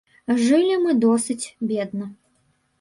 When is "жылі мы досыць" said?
0.45-1.51